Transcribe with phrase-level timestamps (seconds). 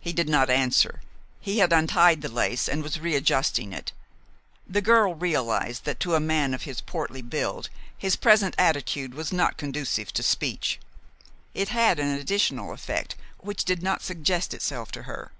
[0.00, 1.02] He did not answer.
[1.38, 3.92] He had untied the lace and was readjusting it.
[4.66, 7.68] The girl realized that to a man of his portly build
[7.98, 10.80] his present attitude was not conducive to speech.
[11.52, 15.30] It had an additional effect which did not suggest itself to her.